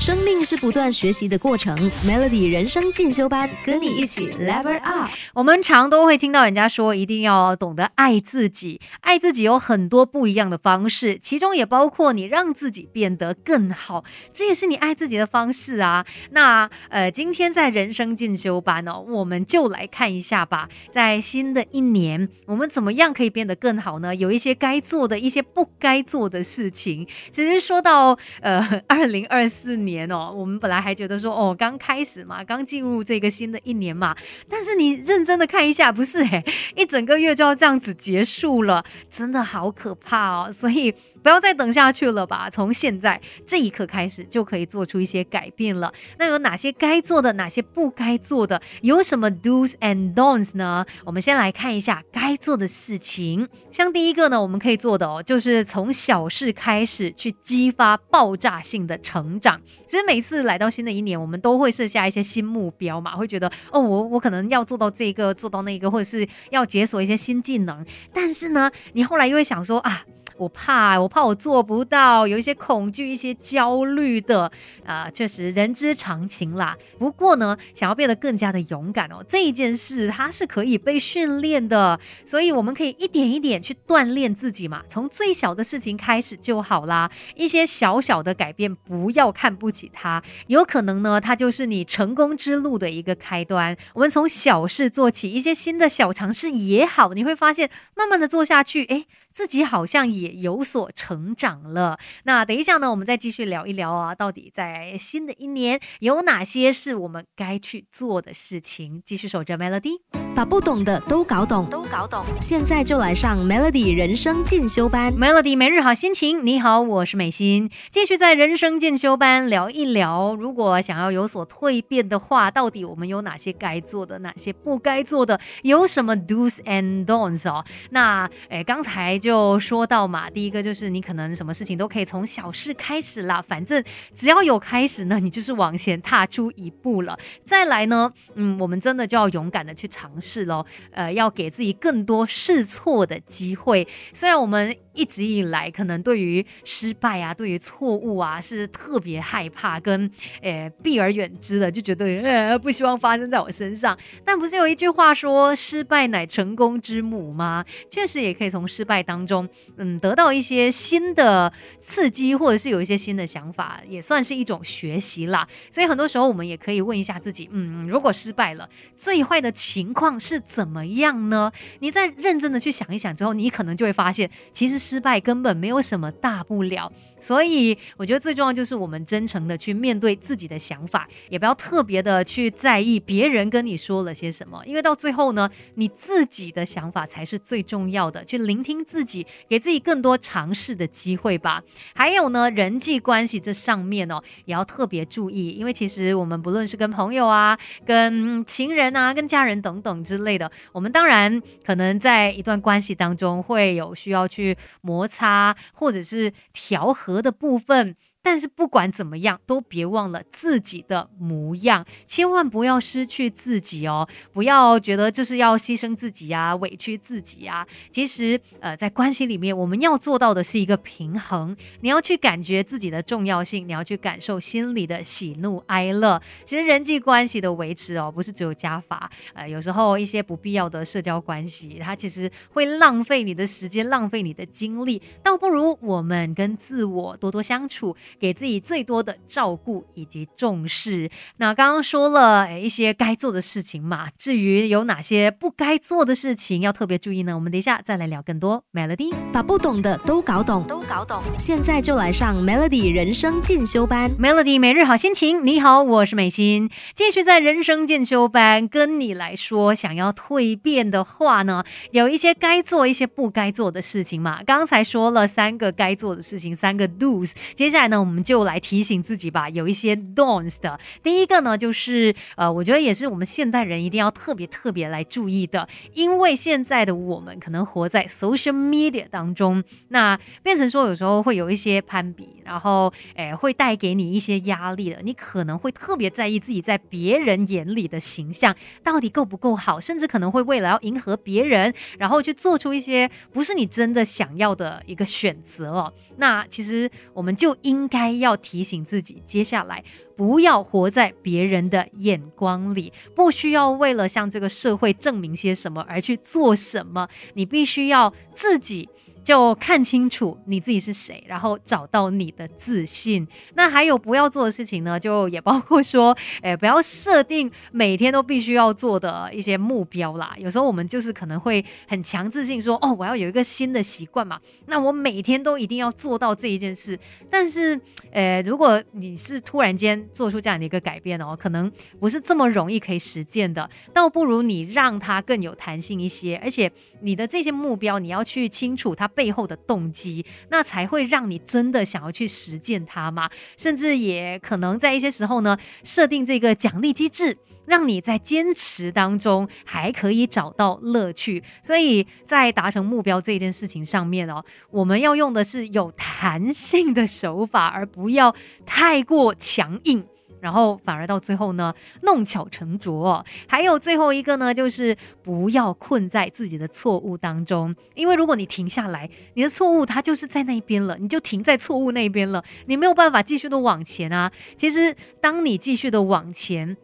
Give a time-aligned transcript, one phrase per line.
[0.00, 5.10] 生命是不断学习的过程，Melody 人生进修班，跟你一起 Level Up。
[5.34, 8.80] 我们常都会听到人家说，一定要懂得爱自己。
[9.02, 14.02] 爱自己有很多不一样的方式，其中也包括你让自己变得更好，
[14.32, 16.06] 这也是你爱自己的方式啊。
[16.30, 20.70] 那呃，今天在人生进修班哦，我们就来看一下吧。
[20.90, 24.16] 在新的一年，我们怎么样可以变得更好呢？
[24.16, 27.06] 有一些该做的一些不该做的事情。
[27.30, 29.89] 其实说到呃，二零二四年。
[29.90, 34.16] 年哦，我们本来还觉得说哦，刚开始嘛，刚进入这个新的一年嘛，
[34.48, 36.44] 但是你认真的看一下，不是诶，
[36.76, 45.92] 一整个月就要这样子结束了，真的好可怕哦，所以不要再等下去了吧，从现在这一刻开始就可以做出一些改变了。
[46.18, 50.86] 那有哪些该做的，哪些不该做的，有什么 do's and don'ts 呢？
[51.04, 59.60] 我们先来看一下该做的事情，像第一个呢，我们可以做的哦，就是从小事开始去激发爆炸性的成长。
[59.90, 67.84] 其实每次来到新的一年，我们都会设下一些新目标嘛，会觉得哦，我我可能要做到这个，做到那个，或者是要解锁一些新技能。
[68.14, 70.04] 但是呢，你后来又会想说啊。
[70.40, 74.50] 我怕，我怕我做不到，有一些恐惧，一些焦虑的
[74.86, 76.74] 啊，确实人之常情啦。
[76.98, 87.10] 不过呢，想要变得更加的勇敢哦，这一件事它是可以被训练的，所以我们可以一点一点去锻炼自己嘛，从最小的事情开始就好啦。
[87.36, 93.76] 一些小小的改变，不要看不起它，有可能呢，它就是你成功之路的一个开端。
[93.92, 99.04] 我们从小事做起，一些新的小尝试也好，你会发现，慢慢的做下去，哎。
[99.32, 101.98] 自己好像也有所成长了。
[102.24, 109.02] 那等一下呢，我们再继续聊一聊啊，到底在新的一年有哪些是我们该去做的事情？
[109.04, 110.00] 继续守着 Melody，
[110.34, 112.24] 把不懂的都搞懂，都搞懂。
[112.40, 116.44] 现在就来上 Melody 人生进修班，Melody 每日好心情。
[116.44, 120.34] 你好，我是美心，继续在人生进修班聊一聊。
[120.34, 125.38] 如果想要有所蜕变的话，到底我们有哪些该做的，哪些不该做的？
[125.62, 127.64] 有什么 do's and don'ts 哦？
[127.90, 129.20] 那诶，刚才。
[129.20, 133.82] 就说到嘛，第一个就是你可能什么事情都可以从小事开始啦，反正
[134.14, 137.18] 只要有开始呢，你就是往前踏出一步了。
[137.44, 143.86] 再来呢，嗯，我们真的就要勇敢的去尝试是喽，呃，要给自己更多试错的机会。
[144.14, 144.76] 虽然我们。
[144.92, 150.10] 一直以来，可能对于失败啊，对于错误啊，是特别害怕跟
[150.42, 153.96] 诶避而远之的，就觉得呃不希望发生在我身上。
[154.24, 157.64] 但不是有一句话说“失败乃成功之母”吗？
[157.88, 165.46] 确实也可以从失败当中，嗯，得到一些新的刺激，或者是有一些新的想法，也算是一种学习啦。
[165.70, 171.52] 所以很多时候，我们也可以问一下自己，嗯，如果失败了，最坏的情况是怎么样呢？
[171.78, 174.79] 你再认真的去想一想之后，你可能就会发现，其实。
[174.80, 191.62] 失败根本没有什么大不了，所以我觉得最重要就是我们真诚的去面对自己的想法，也不要特别的去在意别人跟你说了些什么，因为到最后呢，你自己的想法才是最重要的，去聆听自己，给自己更多尝试的机会吧。
[191.94, 204.56] 还有呢，人际关系这上面哦，也要特别注意，因为其实我们不论是跟朋友啊、跟情人啊、跟家人等等之类的，我们当然可能在一段关系当中会有需要去。
[204.80, 207.96] 摩擦或者是调和的部分。
[208.22, 214.06] 但是不管怎么样，都别忘了自己的模样，千万不要失去自己哦！
[214.32, 217.66] 不要觉得就是要牺牲自己啊，委屈自己啊。
[217.90, 221.56] 其实，呃，在关系里面，我们要做到的是一个平衡。
[221.80, 226.20] 你要去感觉自己的重要性，你要去感受心里的喜怒哀乐。
[226.44, 229.10] 其实人际关系的维持哦，不是只有加法。
[229.32, 235.00] 呃，有时候一些不必要的社交关系，它其实会浪费你的时间，浪费你的精力。
[235.22, 237.96] 倒不如我们跟自我多多相处。
[238.18, 241.10] 给自己最多的照顾以及重视。
[241.36, 247.34] 那刚刚说了诶一些该做的事情嘛，至于有哪些不该做的事情要特别注意呢？
[247.34, 248.64] 我们等一下再来聊更多。
[248.72, 251.22] Melody 把不懂的都搞懂，都搞懂。
[251.38, 254.10] 现在就来上 Melody 人生进修班。
[254.16, 264.42] Melody 每日好心情，你好，我是美心，继续在人生进修班跟你来说，想要蜕变的话呢，有一些该做，一些不该做的事情嘛。
[264.44, 267.99] 刚才说了三个该做的事情，三个 do's，接下来呢？
[268.00, 270.78] 我们就来提醒自己吧，有一些 don'ts 的。
[271.02, 295.92] 第一个呢，就是呃，我觉得也是我们现代人一定要特别特别来注意的，因为现在的我们可能活在 social media 当中，那变成说有时候会有一些攀比，然后诶会带给你一些压力的，你可能会特别在意自己在别人眼里的形象到底够不够好，甚至可能会为了要迎合别人，然后去做出一些不是你真的想要的一个选择哦。
[296.16, 299.84] 那其实我们就应该要提醒自己，接下来
[300.16, 308.88] 不要活在别人的眼光里，不需要为了向这个社会证明些什么而去做什么，你必须要自己。
[309.22, 313.26] 就看清楚你自己是谁，然后找到你的自信。
[313.54, 314.98] 那还有不要做的事情呢？
[314.98, 320.34] 就也包括说，哎，不要设定每天都必须要做的一些目标啦。
[320.38, 326.98] 有时候我们就是可能会很强自信说，哦，我要有一个新的习惯嘛，那我每天都一定要做到这一件事。
[327.28, 327.78] 但是，
[328.10, 331.70] 呃，如果你是突然间做出这样的一个改变哦，可能
[332.00, 333.68] 不是这么容易可以实践的。
[333.92, 339.09] 倒不如你让它更有弹性一些，而且你的这些目标你要去清楚它。
[339.14, 343.28] 背后的动机，那才会让你真的想要去实践它嘛？
[343.56, 347.36] 甚至也可能在一些时候呢，设定这个奖励机制，
[347.66, 351.42] 让你在坚持当中还可以找到乐趣。
[351.64, 358.34] 所以在达成目标这件事情上面哦，我们要用的是有弹性的手法，而不要
[358.64, 360.06] 太过强硬。
[360.40, 361.72] 然后反而到最后呢，
[362.02, 363.24] 弄巧成拙。
[363.46, 374.30] 还有最后一个呢，就是不要困在自己的错误当中，因为如果你停下来，你的错误它就是在那边了，你就停在错误那边了，你没有办法继续的往前啊。
[374.56, 376.76] 其实当你继续的往前。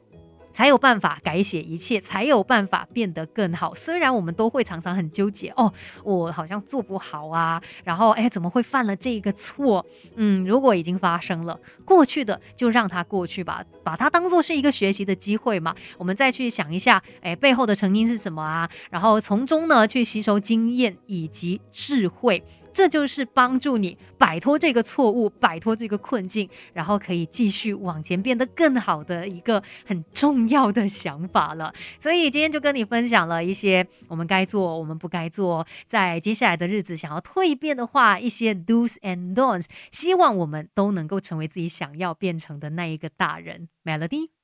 [0.56, 3.74] 才有办法改写一切，才有办法变得更好。
[3.74, 5.70] 虽然我们都会常常很纠结，哦，
[6.02, 9.84] 我好像做不好啊，然后哎，怎么会犯了这个错？
[10.14, 15.74] 嗯，如果已经发生了，过去的就让它过去吧，把它当做是一个学习的机会嘛。
[15.98, 18.66] 我们再去想一下，哎，背后的成因是什么啊？
[18.90, 22.42] 然后从中呢去吸收经验以及智慧。
[22.76, 31.73] 这就是帮助你摆脱这个错误、摆脱这个困境，然后可以继续往前变得更好的一个很重要的想法了。
[31.99, 43.70] 所以今天就跟你分享了一些我们该做、我们不该做，在接下来的日子想要蜕变的话，一些 do's and don'ts，希望我们都能够成为自己想要变成的那一个大人。
[43.84, 44.35] Melody。